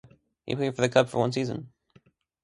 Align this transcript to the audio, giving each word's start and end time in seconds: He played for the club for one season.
He 0.47 0.55
played 0.55 0.75
for 0.75 0.81
the 0.81 0.89
club 0.89 1.09
for 1.09 1.19
one 1.19 1.31
season. 1.31 1.71